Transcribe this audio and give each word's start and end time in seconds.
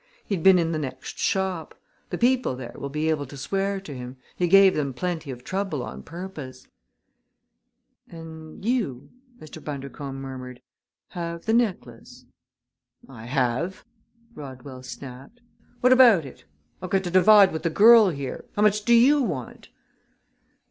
"He'd 0.25 0.41
been 0.41 0.57
in 0.57 0.71
the 0.71 0.79
next 0.79 1.19
shop. 1.19 1.79
The 2.09 2.17
people 2.17 2.55
there 2.55 2.73
will 2.75 2.89
be 2.89 3.07
able 3.11 3.27
to 3.27 3.37
swear 3.37 3.79
to 3.81 3.93
him 3.95 4.17
he 4.35 4.47
gave 4.47 4.73
them 4.73 4.95
plenty 4.95 5.29
of 5.29 5.43
trouble 5.43 5.83
on 5.83 6.01
purpose." 6.01 6.67
"And 8.09 8.65
you," 8.65 9.11
Mr. 9.39 9.63
Bundercombe 9.63 10.17
murmured, 10.19 10.59
"have 11.09 11.45
the 11.45 11.53
necklace?" 11.53 12.25
"I 13.07 13.27
have!" 13.27 13.85
Rodwell 14.33 14.81
snapped. 14.81 15.39
"What 15.81 15.93
about 15.93 16.25
it? 16.25 16.45
I've 16.81 16.89
got 16.89 17.03
to 17.03 17.11
divide 17.11 17.51
with 17.53 17.61
the 17.61 17.69
girl 17.69 18.09
here. 18.09 18.45
How 18.55 18.63
much 18.63 18.83
do 18.83 18.95
you 18.95 19.21
want?" 19.21 19.69